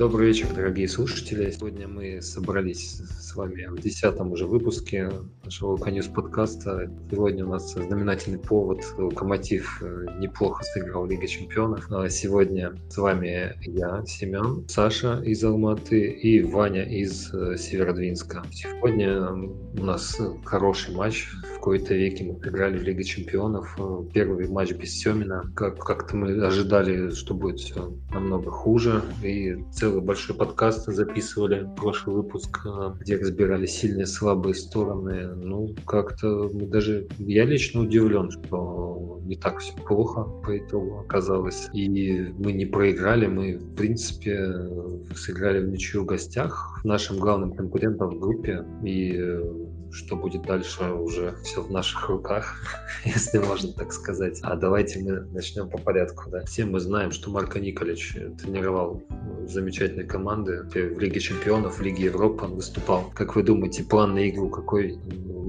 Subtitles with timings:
[0.00, 1.50] Добрый вечер, дорогие слушатели.
[1.50, 5.10] Сегодня мы собрались с вами в десятом уже выпуске
[5.44, 6.90] нашего Луканьюз подкаста.
[7.10, 8.82] Сегодня у нас знаменательный повод.
[8.96, 11.86] Локомотив э, неплохо сыграл в Лиге Чемпионов.
[11.92, 18.42] А сегодня с вами я, Семен, Саша из Алматы и Ваня из э, Северодвинска.
[18.52, 21.28] Сегодня у нас хороший матч.
[21.56, 23.78] В кои-то веке мы играли в Лиге Чемпионов.
[24.14, 25.52] Первый матч без Семина.
[25.54, 29.02] Как- как-то мы ожидали, что будет все намного хуже.
[29.22, 35.34] И целый большой подкаст записывали, прошлый выпуск, э, где разбирали сильные слабые стороны.
[35.34, 37.08] Ну, как-то мы даже...
[37.18, 41.68] Я лично удивлен, что не так все плохо по итогу оказалось.
[41.72, 44.68] И мы не проиграли, мы, в принципе,
[45.14, 48.64] сыграли в ничью гостях нашим главным конкурентом в группе.
[48.84, 52.56] И э, что будет дальше, уже все в наших руках,
[53.04, 54.38] если можно так сказать.
[54.42, 56.30] А давайте мы начнем по порядку.
[56.30, 56.44] Да.
[56.44, 59.02] Все мы знаем, что Марко Николич тренировал
[59.46, 63.10] замечательные команды в Лиге Чемпионов, в Лиге Европы он выступал.
[63.14, 64.98] Как вы думаете, план на игру какой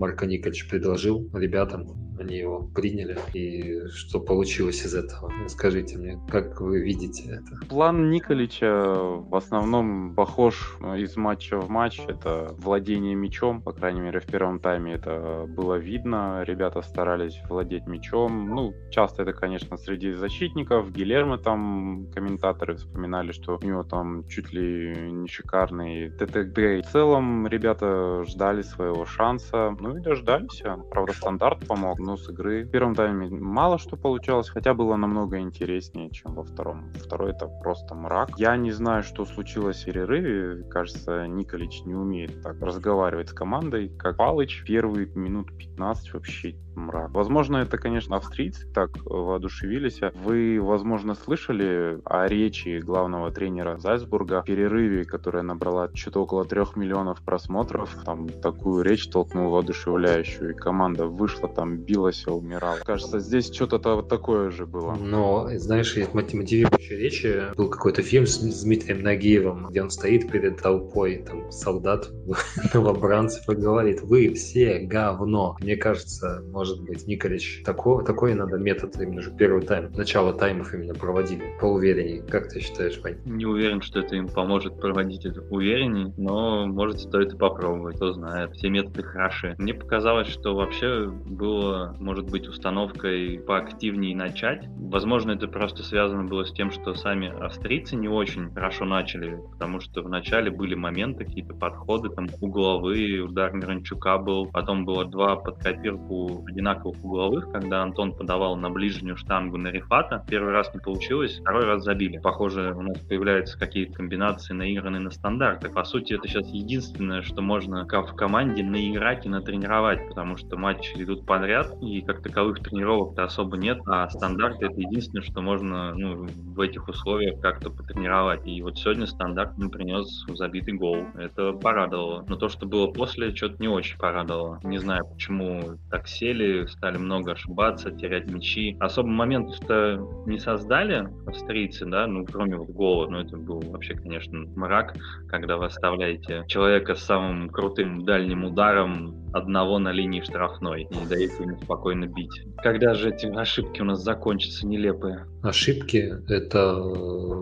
[0.01, 1.87] Марко Николич предложил ребятам?
[2.19, 3.17] Они его приняли.
[3.33, 5.31] И что получилось из этого?
[5.47, 7.65] Скажите мне, как вы видите это?
[7.67, 11.99] План Николича в основном похож из матча в матч.
[12.07, 16.43] Это владение мячом, по крайней мере, в первом тайме это было видно.
[16.43, 18.49] Ребята старались владеть мячом.
[18.49, 20.91] Ну, часто это, конечно, среди защитников.
[20.91, 26.85] Гилермо там комментаторы вспоминали, что у него там чуть ли не шикарный ТТГ.
[26.85, 29.75] В целом, ребята ждали своего шанса.
[29.79, 30.63] Ну и дождались.
[30.89, 32.63] Правда, стандарт помог, но с игры.
[32.63, 36.93] В первом тайме мало что получалось, хотя было намного интереснее, чем во втором.
[36.93, 38.29] Второй это просто мрак.
[38.37, 40.63] Я не знаю, что случилось в перерыве.
[40.69, 44.63] Кажется, Николич не умеет так разговаривать с командой, как Палыч.
[44.67, 47.11] Первые минут 15 вообще мрак.
[47.11, 49.99] Возможно, это, конечно, австрийцы так воодушевились.
[50.23, 56.75] Вы, возможно, слышали о речи главного тренера Зальцбурга в перерыве, которая набрала что-то около трех
[56.75, 57.95] миллионов просмотров.
[58.05, 62.77] Там такую речь толкнул воодушевляющую, и команда вышла, там билась, умирала.
[62.85, 64.95] Кажется, здесь что-то такое же было.
[64.95, 67.25] Но, знаешь, есть мотивирующая речь.
[67.55, 72.09] Был какой-то фильм с, с Дмитрием Нагиевым, где он стоит перед толпой, там, солдат,
[72.73, 75.55] новобранцев, и говорит, вы все говно.
[75.61, 80.73] Мне кажется, может быть, Николич, такой, такой надо метод именно же первый тайм, начало таймов
[80.73, 82.21] именно проводили поувереннее.
[82.23, 83.19] Как ты считаешь, Вань?
[83.23, 88.11] Не уверен, что это им поможет проводить это увереннее, но может стоит и попробовать, кто
[88.11, 88.51] знает.
[88.51, 89.55] Все методы хороши.
[89.57, 94.65] Мне показалось, что вообще было, может быть, установкой поактивнее начать.
[94.75, 99.79] Возможно, это просто связано было с тем, что сами австрийцы не очень хорошо начали, потому
[99.79, 103.53] что в начале были моменты, какие-то подходы, там угловые, удар
[104.01, 109.57] Миранчука был, потом было два под копирку одинаковых угловых, когда Антон подавал на ближнюю штангу
[109.57, 110.23] на Рифата.
[110.27, 112.17] Первый раз не получилось, второй раз забили.
[112.17, 115.73] Похоже, у нас появляются какие-то комбинации наиграны на стандартах.
[115.73, 120.93] По сути, это сейчас единственное, что можно в команде наиграть и натренировать, потому что матчи
[120.95, 126.25] идут подряд, и как таковых тренировок-то особо нет, а стандарты это единственное, что можно ну,
[126.25, 128.47] в этих условиях как-то потренировать.
[128.47, 131.05] И вот сегодня стандарт мне принес забитый гол.
[131.15, 132.25] Это порадовало.
[132.27, 134.59] Но то, что было после, что-то не очень порадовало.
[134.63, 138.75] Не знаю, почему так сели, стали много ошибаться, терять мячи.
[138.79, 143.07] Особо моментов-то не создали австрийцы, да, ну, кроме вот гола.
[143.07, 144.95] Но это был вообще, конечно, мрак,
[145.27, 151.43] когда вы оставляете человека с самым крутым дальним ударом одного на линии штрафной и даете
[151.43, 152.41] ему спокойно бить.
[152.57, 155.25] Когда же эти ошибки у нас закончатся нелепые?
[155.41, 156.75] Ошибки— это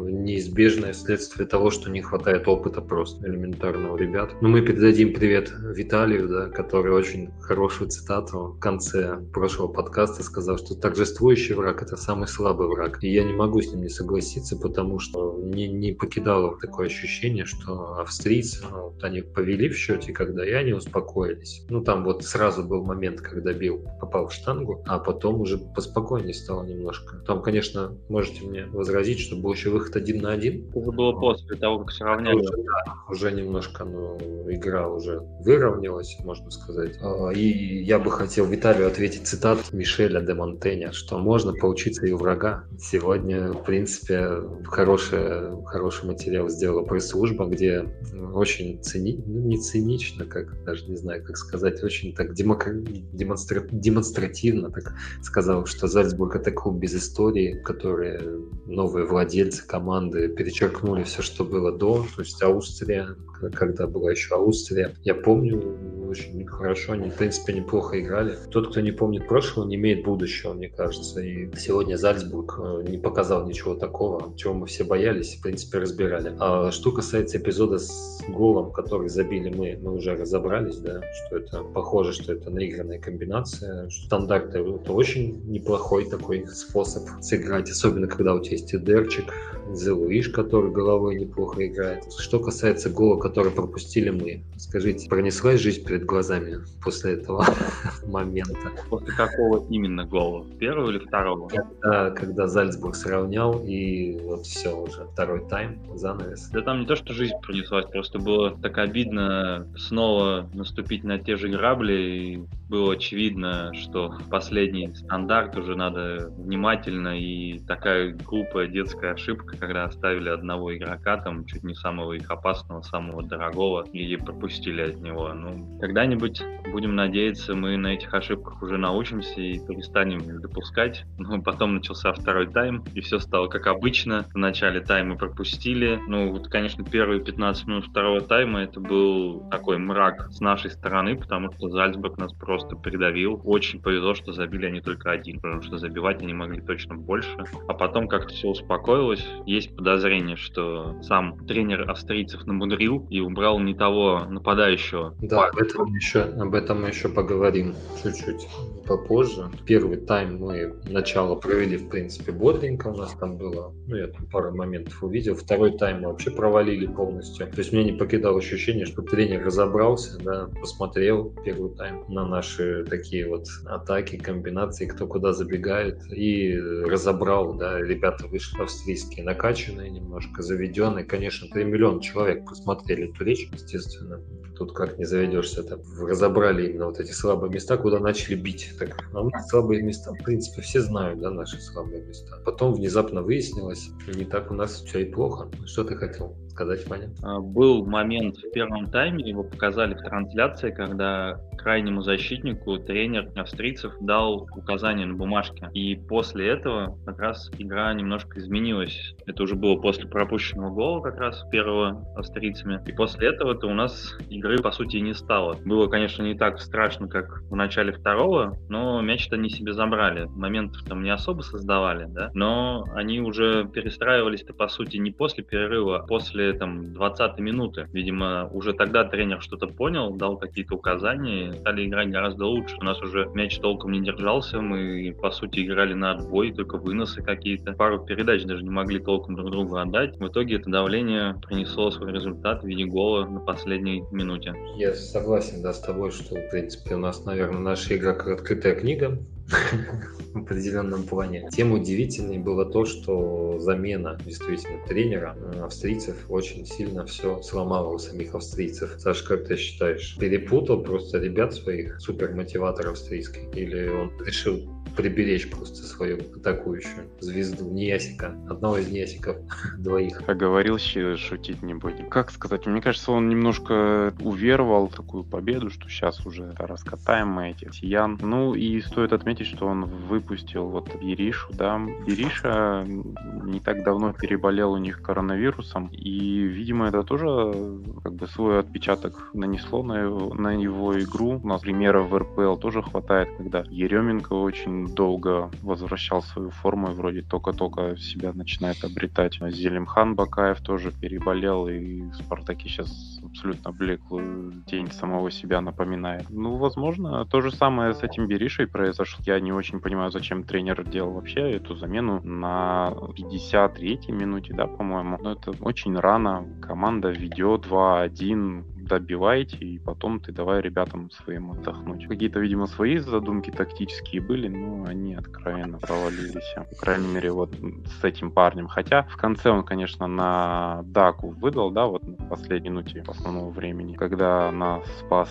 [0.08, 4.30] неизбежное следствие того, что не хватает опыта просто элементарного ребят.
[4.42, 10.58] Но мы передадим привет Виталию, да, который очень хорошую цитату в конце прошлого подкаста сказал,
[10.58, 13.04] что торжествующий враг— это самый слабый враг.
[13.04, 17.46] И я не могу с ним не согласиться, потому что не, не покидало такое ощущение,
[17.46, 21.66] что австрийцы, ну, вот они повели в счете, когда и они успокоились.
[21.70, 26.34] Ну, там вот сразу был момент, когда бил, попал в штангу, а потом уже поспокойнее
[26.34, 27.18] стало немножко.
[27.26, 30.70] Там, конечно, можете мне возразить, что был еще выход один на один.
[30.74, 32.36] Это было после того, как сравняли.
[32.36, 34.18] Уже, да, уже немножко ну,
[34.50, 36.98] игра уже выровнялась, можно сказать.
[37.02, 42.12] А, И я бы хотел Виталию ответить цитат Мишеля де Монтеня, что можно поучиться и
[42.12, 42.66] у врага.
[42.80, 44.30] Сегодня, в принципе,
[44.66, 47.86] хороший, хороший материал сделала пресс-служба, где
[48.34, 49.22] очень цини...
[49.26, 52.74] ну, не цинично, как даже не знаю, как сказать, очень так демокр...
[52.74, 53.66] демонстра...
[53.72, 58.22] демонстративно так сказал, что Зальцбург это клуб без истории, которые
[58.66, 63.16] новые владельцы команды перечеркнули все, что было до, то есть Австрия,
[63.54, 64.94] когда была еще Австрия.
[65.04, 65.78] Я помню
[66.10, 68.36] очень хорошо, они, в принципе, неплохо играли.
[68.52, 71.22] Тот, кто не помнит прошлого, не имеет будущего, мне кажется.
[71.22, 76.36] И сегодня Зальцбург э, не показал ничего такого, чего мы все боялись, в принципе, разбирали.
[76.40, 81.64] А что касается эпизода с голом, который забили мы, мы уже разобрались, да, что это
[81.64, 83.90] похоже, что это наигранная комбинация.
[83.90, 89.26] Стандарты— это очень неплохой такой способ сыграть, особенно когда у тебя есть Дерчик,
[89.74, 92.04] Зелуиш, который головой неплохо играет.
[92.18, 97.46] Что касается гола, который пропустили мы, скажите, пронеслась жизнь перед глазами после этого
[98.06, 98.72] момента?
[98.90, 100.46] После какого именно гола?
[100.60, 101.48] Первого или второго?
[101.50, 106.50] Когда, когда Зальцбург сравнял, и вот все уже, второй тайм, занавес.
[106.50, 111.36] Да там не то, что жизнь пронеслась, просто было так обидно снова наступить на те
[111.36, 119.14] же грабли, и было очевидно, что последний стандарт уже надо внимательно, и такая глупая детская
[119.14, 124.82] ошибка, когда оставили одного игрока, там чуть не самого их опасного, самого дорогого, и пропустили
[124.82, 125.34] от него.
[125.34, 126.42] Ну, когда-нибудь,
[126.72, 131.06] будем надеяться, мы на этих ошибках уже научимся и перестанем их допускать.
[131.18, 134.26] Но потом начался второй тайм, и все стало как обычно.
[134.34, 136.00] В начале тайма пропустили.
[136.08, 141.16] Ну, вот, конечно, первые 15 минут второго тайма это был такой мрак с нашей стороны,
[141.16, 143.42] потому что Зальцбург нас просто придавил.
[143.44, 147.38] Очень повезло, что забили они только один, потому что забивать они могли точно больше.
[147.68, 149.26] А потом как-то все успокоилось.
[149.50, 155.16] Есть подозрение, что сам тренер австрийцев намудрил и убрал не того нападающего.
[155.24, 157.74] Да, об этом еще, об этом мы еще поговорим
[158.04, 158.48] чуть-чуть
[158.86, 159.50] попозже.
[159.66, 163.74] Первый тайм мы начало провели, в принципе, бодренько у нас там было.
[163.88, 165.36] Ну, я там пару моментов увидел.
[165.36, 167.48] Второй тайм мы вообще провалили полностью.
[167.48, 172.86] То есть мне не покидало ощущение, что тренер разобрался, да, посмотрел первый тайм на наши
[172.86, 180.44] такие вот атаки, комбинации, кто куда забегает, и разобрал, да, ребята вышли австрийские, накачанные немножко,
[180.44, 181.06] заведенные.
[181.06, 184.20] Конечно, 3 миллиона человек посмотрели эту речь, естественно
[184.58, 185.64] тут как не заведешься.
[185.64, 188.74] Там разобрали именно вот эти слабые места, куда начали бить.
[188.78, 192.38] Так, а мы слабые места, в принципе, все знают, да, наши слабые места.
[192.44, 195.50] Потом внезапно выяснилось, не так у нас все и плохо.
[195.66, 196.36] Что ты хотел?
[196.60, 197.10] Сказать, Ваня?
[197.24, 203.94] А, был момент в первом тайме, его показали в трансляции, когда крайнему защитнику тренер австрийцев
[204.02, 205.70] дал указание на бумажке.
[205.74, 209.16] И после этого как раз игра немножко изменилась.
[209.26, 212.82] Это уже было после пропущенного гола как раз первого австрийцами.
[212.86, 215.58] И после этого-то у нас игры по сути не стало.
[215.66, 220.26] Было, конечно, не так страшно, как в начале второго, но мяч-то они себе забрали.
[220.26, 226.00] Моментов там не особо создавали, да, но они уже перестраивались-то по сути не после перерыва,
[226.00, 227.88] а после там 20 минуты.
[227.94, 232.76] Видимо, уже тогда тренер что-то понял, дал какие-то указания, стали играть гораздо лучше.
[232.80, 237.22] У нас уже мяч толком не держался, мы, по сути, играли на отбой, только выносы
[237.22, 237.74] какие-то.
[237.74, 240.18] Пару передач даже не могли толком друг другу отдать.
[240.20, 244.54] В итоге это давление принесло свой результат в виде гола на последней минуте.
[244.78, 248.76] Я согласен, да, с тобой, что, в принципе, у нас, наверное, наша игра как открытая
[248.76, 249.20] книга
[250.34, 251.50] в определенном плане.
[251.52, 258.36] Тем удивительнее было то, что замена действительно тренера австрийцев очень сильно все сломала у самих
[258.36, 258.96] австрийцев.
[259.00, 263.50] Саш, как ты считаешь, перепутал просто ребят своих супермотиватор австрийский?
[263.54, 269.38] Или он решил приберечь просто свою атакующую звезду Ньясика, одного из Ньясиков,
[269.78, 270.24] двоих.
[270.26, 272.10] Как говорил, шутить не будем.
[272.10, 277.52] Как сказать, мне кажется, он немножко уверовал в такую победу, что сейчас уже раскатаем мы
[277.52, 278.20] эти Тиян.
[278.22, 281.80] Ну и стоит отметить, что он выпустил вот Беришу, да.
[282.06, 288.60] Бериша не так давно переболел у них коронавирусом, и, видимо, это тоже как бы свой
[288.60, 291.40] отпечаток нанесло на его, на его игру.
[291.44, 296.96] У нас примеров в РПЛ тоже хватает, когда Еременко очень долго возвращал свою форму и
[296.96, 299.40] вроде только-только себя начинает обретать.
[299.40, 306.26] Зелимхан Бакаев тоже переболел, и в Спартаке сейчас абсолютно блеклую тень самого себя напоминает.
[306.30, 309.24] Ну, возможно, то же самое с этим Беришей произошло.
[309.30, 315.20] Я не очень понимаю, зачем тренер делал вообще эту замену на 53-й минуте, да, по-моему.
[315.22, 316.48] Но это очень рано.
[316.64, 322.08] Команда ведет 2-1 добивайте, и потом ты давай ребятам своим отдохнуть.
[322.08, 326.56] Какие-то, видимо, свои задумки тактические были, но они откровенно провалились.
[326.56, 328.68] По крайней мере, вот с этим парнем.
[328.68, 333.94] Хотя в конце он, конечно, на Даку выдал, да, вот на последней минуте основного времени,
[333.94, 335.30] когда нас спас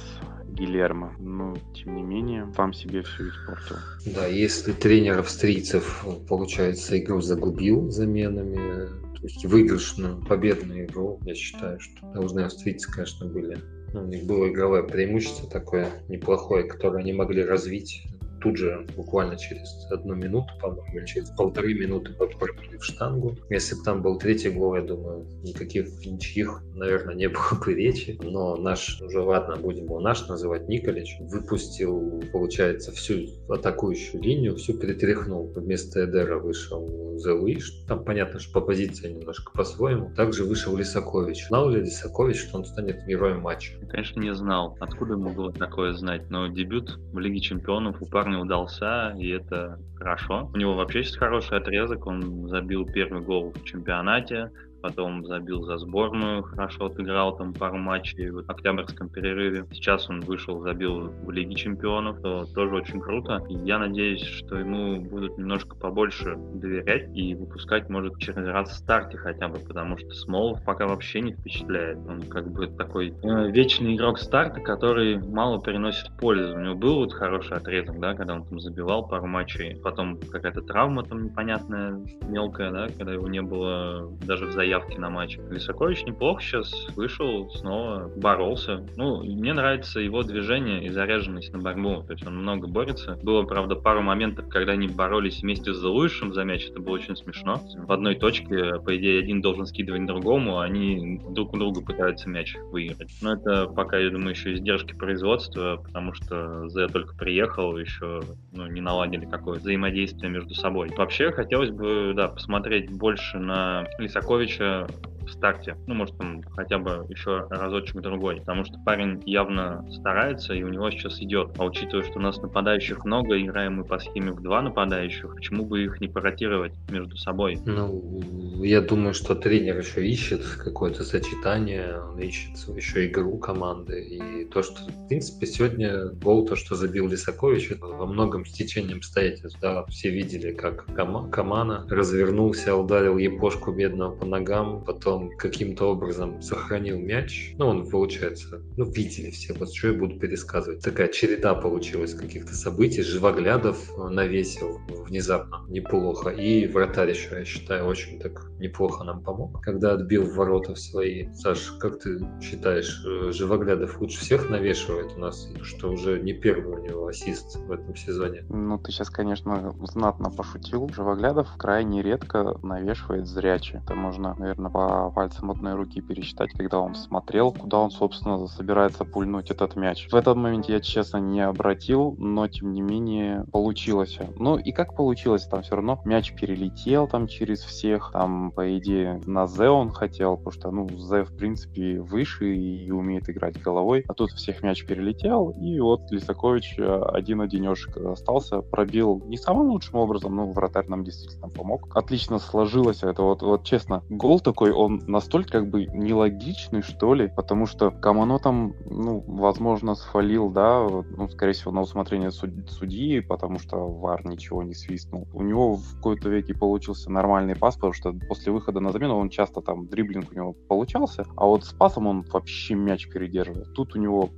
[0.48, 1.14] Гильермо.
[1.18, 3.76] Но, тем не менее, сам себе все испортил.
[4.06, 8.88] Да, если тренер австрийцев, получается, игру загубил заменами,
[9.18, 13.58] то есть выигрышную победную игру, я считаю, что должны австрийцы, конечно, были.
[13.92, 18.06] Ну, у них было игровое преимущество такое неплохое, которое они могли развить
[18.40, 23.36] тут же, буквально через одну минуту, по-моему, через полторы минуты попробовали в штангу.
[23.50, 28.18] Если бы там был третий гол, я думаю, никаких ничьих, наверное, не было бы речи.
[28.22, 34.74] Но наш, уже ладно, будем его наш называть, Николич, выпустил, получается, всю атакующую линию, всю
[34.74, 35.52] перетряхнул.
[35.54, 37.70] Вместо Эдера вышел Зелуиш.
[37.86, 40.14] Там понятно, что по позиции немножко по-своему.
[40.14, 41.48] Также вышел Лисакович.
[41.48, 43.74] Знал ли Лисакович, что он станет героем матча?
[43.88, 44.76] Конечно, не знал.
[44.80, 46.30] Откуда ему было такое знать?
[46.30, 50.50] Но дебют в Лиге Чемпионов у парня удался, и это хорошо.
[50.52, 52.06] У него вообще есть хороший отрезок.
[52.06, 58.30] Он забил первый гол в чемпионате, потом забил за сборную, хорошо отыграл там пару матчей
[58.30, 59.66] в октябрьском перерыве.
[59.72, 63.44] Сейчас он вышел, забил в Лиге Чемпионов, то тоже очень круто.
[63.48, 69.16] Я надеюсь, что ему будут немножко побольше доверять и выпускать, может, через раз в старте
[69.16, 71.98] хотя бы, потому что Смолов пока вообще не впечатляет.
[72.08, 76.54] Он как бы такой э, вечный игрок старта, который мало переносит пользу.
[76.54, 80.62] У него был вот хороший отрезок, да, когда он там забивал пару матчей, потом какая-то
[80.62, 85.38] травма там непонятная, мелкая, да, когда его не было даже в заявки на матч.
[85.50, 88.84] Лисакович неплохо сейчас вышел, снова боролся.
[88.96, 92.02] Ну, мне нравится его движение и заряженность на борьбу.
[92.06, 93.18] То есть он много борется.
[93.22, 96.66] Было, правда, пару моментов, когда они боролись вместе с Залуишем за мяч.
[96.68, 97.62] Это было очень смешно.
[97.76, 102.28] В одной точке, по идее, один должен скидывать другому, а они друг у друга пытаются
[102.28, 103.10] мяч выиграть.
[103.22, 108.20] Но это пока, я думаю, еще издержки производства, потому что Зе только приехал, еще
[108.52, 110.90] ну, не наладили какое-то взаимодействие между собой.
[110.94, 114.84] Вообще, хотелось бы, да, посмотреть больше на Лисаковича 对
[115.28, 115.76] в старте.
[115.86, 118.36] Ну, может, там хотя бы еще разочек другой.
[118.40, 121.50] Потому что парень явно старается, и у него сейчас идет.
[121.58, 125.64] А учитывая, что у нас нападающих много, играем мы по схеме в два нападающих, почему
[125.64, 127.58] бы их не поротировать между собой?
[127.64, 134.00] Ну, я думаю, что тренер еще ищет какое-то сочетание, он ищет еще игру команды.
[134.00, 138.98] И то, что, в принципе, сегодня гол, то, что забил Лисакович, это во многом стечением
[138.98, 139.58] обстоятельств.
[139.60, 145.90] Да, все видели, как Кама, Камана развернулся, ударил Епошку бедного по ногам, потом он каким-то
[145.90, 147.54] образом сохранил мяч.
[147.58, 150.82] Ну, он, получается, ну, видели все, вот что я буду пересказывать.
[150.82, 153.02] Такая череда получилась каких-то событий.
[153.02, 156.30] Живоглядов навесил внезапно неплохо.
[156.30, 161.32] И вратарь еще, я считаю, очень так неплохо нам помог, когда отбил ворота свои.
[161.34, 166.80] Саш, как ты считаешь, э, Живоглядов лучше всех навешивает у нас, что уже не первый
[166.80, 168.44] у него ассист в этом сезоне?
[168.48, 170.88] Ну, ты сейчас, конечно, знатно пошутил.
[170.94, 173.78] Живоглядов крайне редко навешивает зрячий.
[173.78, 179.04] Это можно, наверное, по пальцам одной руки пересчитать, когда он смотрел, куда он, собственно, собирается
[179.04, 180.08] пульнуть этот мяч.
[180.10, 184.18] В этом моменте я, честно, не обратил, но, тем не менее, получилось.
[184.36, 189.20] Ну, и как получилось, там все равно мяч перелетел там через всех, там, по идее,
[189.26, 194.04] на Зе он хотел, потому что, ну, Зе, в принципе, выше и умеет играть головой,
[194.08, 199.96] а тут всех мяч перелетел, и вот Лисакович э, один-одинешек остался, пробил не самым лучшим
[199.96, 201.94] образом, но вратарь нам действительно помог.
[201.94, 207.28] Отлично сложилось это, вот, вот честно, гол такой, он настолько как бы нелогичный, что ли,
[207.28, 213.20] потому что Камано там, ну, возможно, сфалил, да, ну, скорее всего, на усмотрение суд- судьи,
[213.20, 215.26] потому что Вар ничего не свистнул.
[215.32, 219.28] У него в какой-то веке получился нормальный пас, потому что после выхода на замену он
[219.28, 223.66] часто там дриблинг у него получался, а вот с пасом он вообще мяч передерживал.
[223.74, 224.30] Тут у него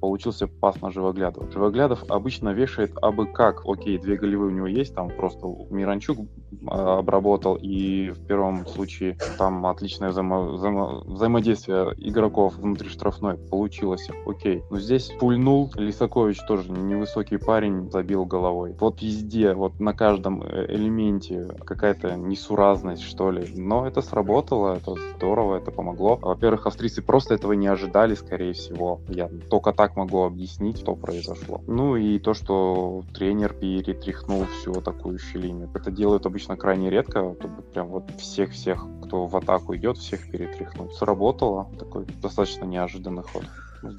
[0.00, 1.50] получился пас на Живоглядова.
[1.50, 3.62] Живоглядов обычно вешает абы как.
[3.66, 6.18] Окей, две голевые у него есть, там просто Миранчук
[6.66, 14.08] а, обработал, и в первом случае там отличное взаимо взаимо взаимодействие игроков внутри штрафной получилось.
[14.26, 14.62] Окей.
[14.70, 18.74] Но здесь пульнул, Лисакович тоже невысокий парень, забил головой.
[18.78, 23.46] Вот везде, вот на каждом э, элементе какая-то несуразность, что ли.
[23.56, 26.16] Но это сработало, это здорово, это помогло.
[26.16, 29.00] Во-первых, австрийцы просто этого не ожидали, скорее всего.
[29.08, 31.62] Я только так могу объяснить, что произошло.
[31.66, 35.70] Ну и то, что тренер перетряхнул всю атакующую линию.
[35.74, 40.94] Это делают обычно крайне редко, чтобы прям вот всех-всех, кто в атаку идет, всех перетряхнуть.
[40.94, 43.44] Сработало, такой достаточно неожиданный ход.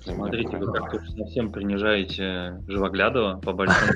[0.04, 3.92] Смотрите, вы как-то совсем принижаете Живоглядова по большому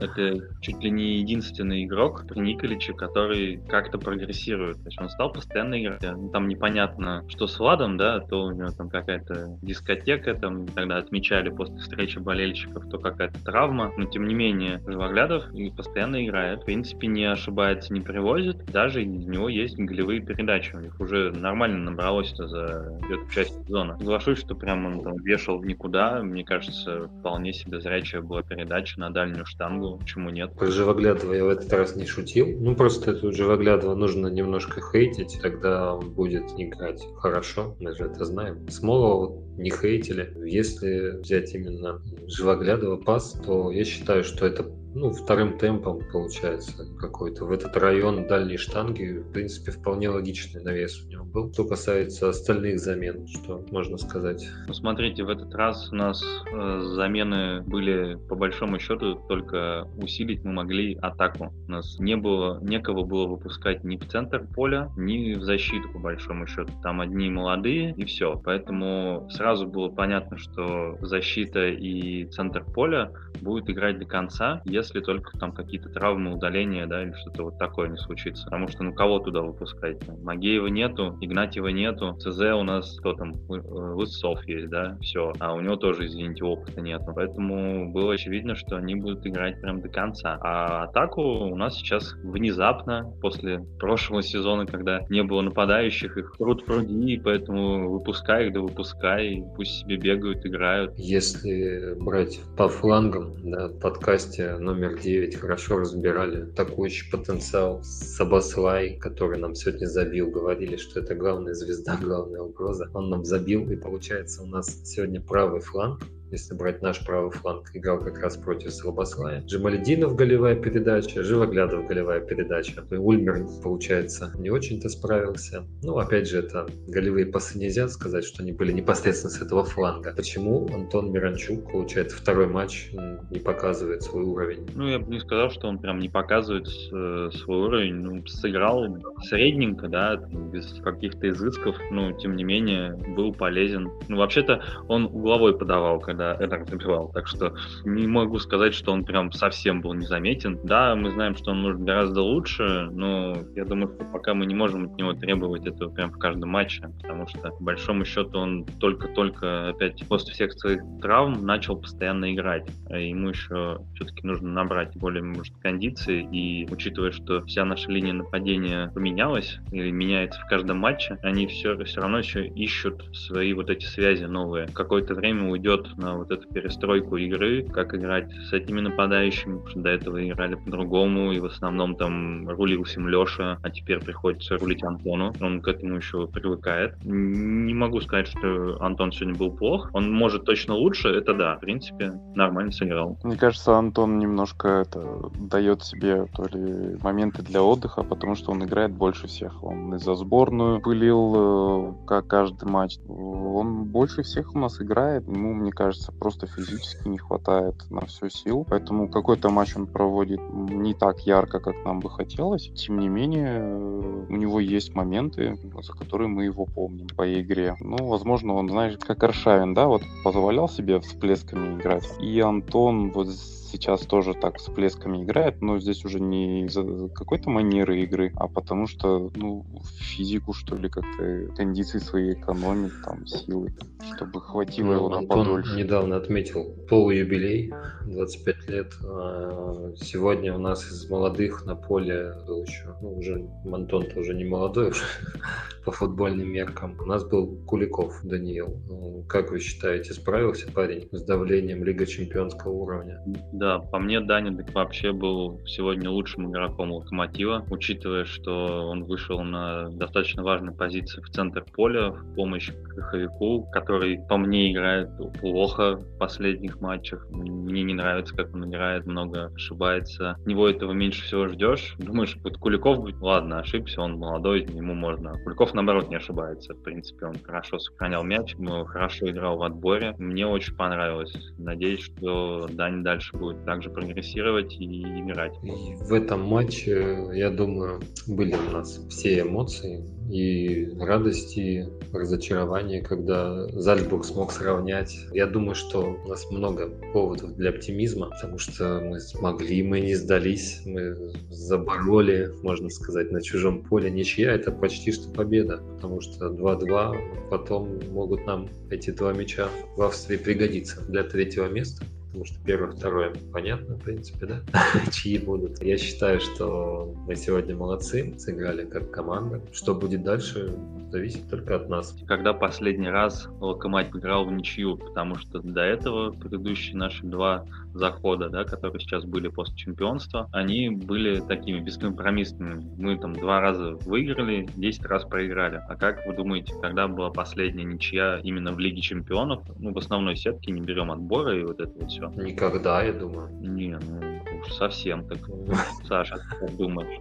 [0.00, 4.76] Это чуть ли не единственный игрок при Николиче, который как-то прогрессирует.
[4.78, 6.02] То есть он стал постоянно играть.
[6.02, 10.98] Ну, там непонятно, что с Владом, да, то у него там какая-то дискотека, там тогда
[10.98, 13.92] отмечали после встречи болельщиков, то какая-то травма.
[13.96, 15.44] Но тем не менее, Живоглядов
[15.76, 16.62] постоянно играет.
[16.62, 18.64] В принципе, не ошибается, не привозит.
[18.66, 20.74] Даже из него есть голевые передачи.
[20.74, 23.98] У них уже нормально набралось за эту часть сезона.
[23.98, 26.22] Соглашусь, что прямо он там вешал в никуда.
[26.22, 29.98] Мне кажется, вполне себе зрячая была передача на дальнюю штангу.
[29.98, 30.54] Почему нет?
[30.54, 32.46] Про Живоглядова я в этот раз не шутил.
[32.58, 37.76] Ну, просто эту Живоглядова нужно немножко хейтить, тогда он будет играть хорошо.
[37.80, 38.68] Мы же это знаем.
[38.68, 40.32] Смолова не хейтили.
[40.44, 47.44] Если взять именно Живоглядова пас, то я считаю, что это ну, вторым темпом, получается, какой-то.
[47.44, 51.52] В этот район дальней штанги, в принципе, вполне логичный навес у него был.
[51.52, 54.48] Что касается остальных замен, что можно сказать?
[54.68, 56.22] Ну, смотрите, в этот раз у нас
[56.52, 61.52] э, замены были, по большому счету, только усилить мы могли атаку.
[61.66, 65.98] У нас не было, некого было выпускать ни в центр поля, ни в защиту, по
[65.98, 66.72] большому счету.
[66.82, 68.40] Там одни молодые, и все.
[68.44, 73.10] Поэтому сразу было понятно, что защита и центр поля
[73.40, 77.88] будет играть до конца, если только там какие-то травмы, удаления, да, или что-то вот такое
[77.88, 78.44] не случится.
[78.44, 79.98] Потому что, ну, кого туда выпускать?
[80.22, 85.32] Магеева нету, Игнатьева нету, ЦЗ у нас, кто там, Лысцов есть, да, все.
[85.38, 87.12] А у него тоже, извините, опыта нету.
[87.14, 90.38] Поэтому было очевидно, что они будут играть прям до конца.
[90.40, 96.64] А атаку у нас сейчас внезапно, после прошлого сезона, когда не было нападающих, их пруд
[96.64, 100.92] пруди, поэтому выпускай их, да выпускай, пусть себе бегают, играют.
[100.96, 109.38] Если брать по флангам, да, в подкасте номер 9 хорошо разбирали атакующий потенциал Сабаслай, который
[109.38, 110.30] нам сегодня забил.
[110.30, 112.90] Говорили, что это главная звезда, главная угроза.
[112.92, 116.00] Он нам забил, и получается у нас сегодня правый фланг
[116.34, 119.42] если брать наш правый фланг, играл как раз против Слабослая.
[119.42, 122.84] Джамалединов голевая передача, Живоглядов голевая передача.
[122.90, 125.64] Ульмер, получается, не очень-то справился.
[125.82, 130.12] Ну, опять же, это голевые пасы нельзя сказать, что они были непосредственно с этого фланга.
[130.16, 132.90] Почему Антон Миранчук, получается, второй матч
[133.30, 134.68] не показывает свой уровень?
[134.74, 137.94] Ну, я бы не сказал, что он прям не показывает э, свой уровень.
[137.94, 143.90] Ну, сыграл средненько, да, без каких-то изысков, но, тем не менее, был полезен.
[144.08, 147.10] Ну, вообще-то, он угловой подавал, когда когда Эдер забивал.
[147.12, 147.54] Так что
[147.84, 150.58] не могу сказать, что он прям совсем был незаметен.
[150.64, 154.54] Да, мы знаем, что он может гораздо лучше, но я думаю, что пока мы не
[154.54, 158.64] можем от него требовать этого прям в каждом матче, потому что, по большому счету, он
[158.80, 162.66] только-только опять после всех своих травм начал постоянно играть.
[162.88, 168.12] А ему еще все-таки нужно набрать более, может, кондиции, и учитывая, что вся наша линия
[168.12, 173.70] нападения поменялась, или меняется в каждом матче, они все, все равно еще ищут свои вот
[173.70, 174.68] эти связи новые.
[174.68, 179.80] Какое-то время уйдет на вот эту перестройку игры, как играть с этими нападающими, потому что
[179.80, 184.82] до этого играли по-другому, и в основном там рулил всем Леша, а теперь приходится рулить
[184.82, 185.34] Антону.
[185.40, 186.94] Он к этому еще привыкает.
[187.04, 189.90] Не могу сказать, что Антон сегодня был плох.
[189.92, 193.18] Он может точно лучше, это да, в принципе, нормально сыграл.
[193.22, 198.64] Мне кажется, Антон немножко это дает себе то ли моменты для отдыха, потому что он
[198.64, 199.62] играет больше всех.
[199.62, 202.98] Он и за сборную пылил э, как каждый матч.
[203.08, 205.26] Он больше всех у нас играет.
[205.28, 208.66] Ему, мне кажется, кажется, просто физически не хватает на всю сил.
[208.68, 212.70] Поэтому какой-то матч он проводит не так ярко, как нам бы хотелось.
[212.74, 217.76] Тем не менее, э, у него есть моменты, за которые мы его помним по игре.
[217.80, 222.08] Ну, возможно, он, знаешь, как Аршавин, да, вот позволял себе всплесками играть.
[222.20, 223.28] И Антон вот
[223.74, 228.46] сейчас тоже так с плесками играет, но здесь уже не из-за какой-то манеры игры, а
[228.46, 229.66] потому что, ну,
[229.98, 233.74] физику, что ли, как-то кондиции свои экономит, там, силы,
[234.14, 235.76] чтобы хватило ну, его на Антон подольше.
[235.76, 237.72] недавно отметил полуюбилей,
[238.06, 238.92] 25 лет.
[239.04, 244.44] А сегодня у нас из молодых на поле был еще, ну, уже Антон-то уже не
[244.44, 245.02] молодой, уже
[245.84, 246.96] по футбольным меркам.
[247.00, 248.80] У нас был Куликов Даниил.
[248.88, 253.20] Ну, как вы считаете, справился парень с давлением Лига Чемпионского уровня?
[253.52, 259.40] Да, по мне Даня так вообще был сегодня лучшим игроком Локомотива, учитывая, что он вышел
[259.42, 265.96] на достаточно важной позиции в центр поля в помощь Краховику, который по мне играет плохо
[265.96, 267.26] в последних матчах.
[267.30, 270.36] Мне не нравится, как он играет, много ошибается.
[270.46, 271.94] него этого меньше всего ждешь.
[271.98, 275.32] Думаешь, вот Куликов ладно, ошибся, он молодой, ему можно.
[275.44, 276.74] Куликов наоборот, не ошибается.
[276.74, 278.54] В принципе, он хорошо сохранял мяч,
[278.86, 280.14] хорошо играл в отборе.
[280.18, 281.34] Мне очень понравилось.
[281.58, 285.54] Надеюсь, что Дани дальше будет также прогрессировать и играть.
[285.62, 293.02] И в этом матче, я думаю, были у нас все эмоции и радости, и разочарования,
[293.02, 295.16] когда Зальцбург смог сравнять.
[295.32, 300.14] Я думаю, что у нас много поводов для оптимизма, потому что мы смогли, мы не
[300.14, 304.10] сдались, мы забороли, можно сказать, на чужом поле.
[304.10, 310.02] Ничья— это почти что победа, потому что 2-2 потом могут нам эти два мяча в
[310.02, 312.04] Австрии пригодиться для третьего места
[312.34, 314.60] потому что первое, второе понятно, в принципе, да,
[315.12, 315.80] чьи будут.
[315.80, 319.62] Я считаю, что мы сегодня молодцы, сыграли как команда.
[319.72, 320.76] Что будет дальше,
[321.12, 322.16] зависит только от нас.
[322.26, 328.48] Когда последний раз Локомотив играл в ничью, потому что до этого предыдущие наши два захода,
[328.50, 332.84] да, которые сейчас были после чемпионства, они были такими бескомпромиссными.
[332.98, 335.80] Мы там два раза выиграли, 10 раз проиграли.
[335.88, 339.62] А как вы думаете, когда была последняя ничья именно в Лиге чемпионов?
[339.78, 342.23] Ну, в основной сетке не берем отбора и вот это вот все.
[342.36, 343.48] Никогда, я думаю.
[343.60, 345.38] Не, ну уж совсем так.
[346.08, 347.20] Саша, как думаешь?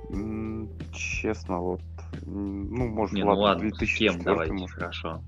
[0.94, 1.82] Честно, вот,
[2.26, 5.22] ну, может, Не, ну ладно, с кем давайте, хорошо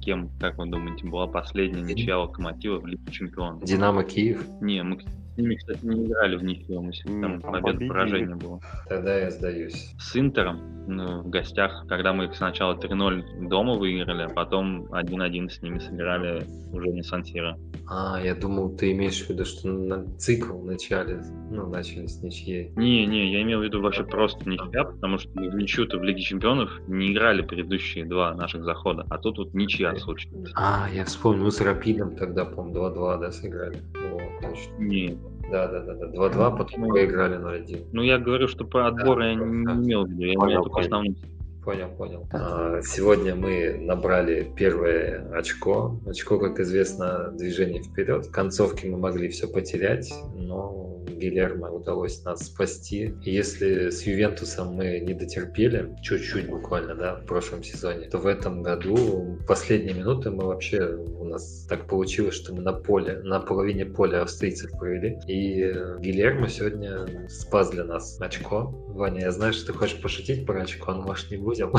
[0.00, 3.62] кем, как вы думаете, была последняя ничья Локомотива в Лиге Чемпионов?
[3.62, 4.44] Динамо Киев?
[4.60, 5.00] Не, мы
[5.34, 8.60] с ними, кстати, не играли в ничью, мы там, там победа поражение было.
[8.88, 9.94] Тогда я сдаюсь.
[9.98, 15.62] С Интером ну, в гостях, когда мы сначала 3-0 дома выиграли, а потом 1-1 с
[15.62, 17.56] ними сыграли уже не Сантира.
[17.88, 22.72] А, я думал, ты имеешь в виду, что на цикл вначале, ну, начали с ничьей.
[22.76, 26.22] Не, не, я имел в виду вообще просто ничья, потому что в ничью-то в Лиге
[26.22, 30.52] Чемпионов не играли предыдущие два наших захода, а тут вот ничья случилась.
[30.54, 33.78] А, я вспомнил, мы с Рапидом тогда, по-моему, 2-2, да, сыграли.
[34.12, 34.72] О, точно.
[34.78, 35.16] Не,
[35.50, 36.06] да, да, да, да.
[36.06, 37.88] 2-2, потом ну, проиграли 0-1.
[37.92, 39.72] Ну, я говорю, что по отбору да, я не да.
[39.72, 41.16] имел в виду, я имел только основном
[41.64, 42.26] Понял, понял.
[42.32, 46.00] А, сегодня мы набрали первое очко.
[46.06, 48.26] Очко, как известно, движение вперед.
[48.26, 53.14] В концовке мы могли все потерять, но Гильермо удалось нас спасти.
[53.24, 58.26] И если с Ювентусом мы не дотерпели, чуть-чуть буквально, да, в прошлом сезоне, то в
[58.26, 63.40] этом году последние минуты мы вообще, у нас так получилось, что мы на поле, на
[63.40, 65.18] половине поля австрийцев провели.
[65.26, 68.74] И Гильермо сегодня спас для нас очко.
[68.88, 71.72] Ваня, я знаю, что ты хочешь пошутить про очко, но может не ごいじゃん。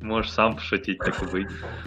[0.00, 1.46] Можешь сам пошутить, так и быть.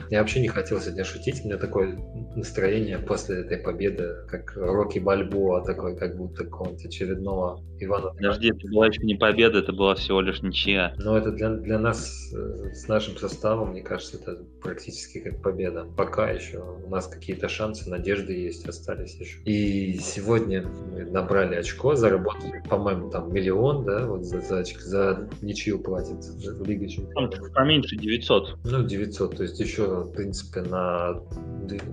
[0.10, 1.42] Я вообще не хотел сегодня шутить.
[1.44, 1.98] У меня такое
[2.36, 8.12] настроение после этой победы, как Рокки Бальбоа, такой, как будто какого-нибудь очередного Ивана.
[8.12, 10.94] Подожди, это была еще не победа, это была всего лишь ничья.
[10.98, 15.88] Но это для, для нас э, с нашим составом, мне кажется, это практически как победа.
[15.98, 19.40] Пока еще у нас какие-то шансы, надежды есть, остались еще.
[19.46, 25.80] И сегодня мы набрали очко, заработали, по-моему, там миллион, да, вот за, за, за ничью
[25.80, 27.34] платит в Лиге Чемпионов
[27.72, 28.58] поменьше 900.
[28.66, 31.22] Ну, 900, то есть еще, в принципе, на,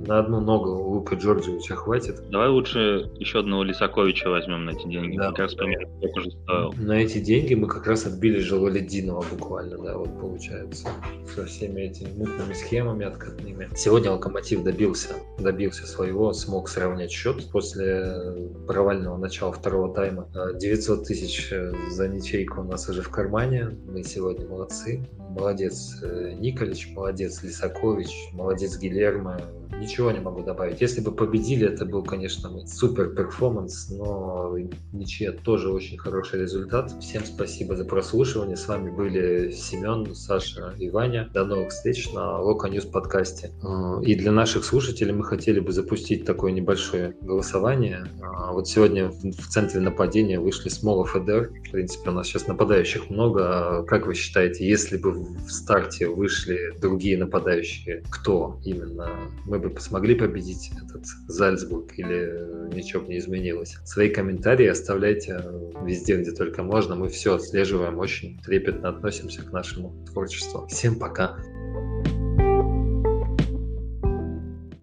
[0.07, 2.21] на одну ногу Лука Джорджевича хватит.
[2.31, 5.17] Давай лучше еще одного Лисаковича возьмем на эти деньги.
[5.17, 5.29] Да.
[5.29, 6.75] Как раз примерно сколько же стоил.
[6.79, 10.88] На эти деньги мы как раз отбили Жалалединова буквально, да, вот получается,
[11.35, 13.69] со всеми этими мутными схемами откатными.
[13.77, 20.29] Сегодня Локомотив добился, добился своего, смог сравнять счет после провального начала второго тайма.
[20.55, 21.53] 900 тысяч
[21.91, 25.05] за ничейку у нас уже в кармане, мы сегодня молодцы,
[25.38, 29.40] молодец э, Николич, молодец Лисакович, молодец Гильермо,
[29.76, 30.81] ничего не могу добавить.
[30.81, 34.57] Если бы победили, это был, конечно, супер перформанс, но
[34.92, 36.92] ничья тоже очень хороший результат.
[37.00, 38.57] Всем спасибо за прослушивание.
[38.57, 41.28] С вами были Семен, Саша и Ваня.
[41.33, 43.52] До новых встреч на Loco News подкасте.
[43.62, 48.07] Э, и для наших слушателей мы хотели бы запустить такое небольшое голосование.
[48.20, 51.51] Э, вот сегодня в центре нападения вышли Смолов и Эдер.
[51.68, 53.85] В принципе, у нас сейчас нападающих много.
[53.85, 59.11] Как вы считаете, если бы в старте вышли другие нападающие, кто именно?
[59.59, 63.77] Бы смогли победить этот Зальцбург или ничего бы не изменилось?
[63.85, 65.42] Свои комментарии оставляйте
[65.85, 66.94] везде, где только можно.
[66.94, 70.66] Мы все отслеживаем, очень трепетно относимся к нашему творчеству.
[70.68, 71.37] Всем пока!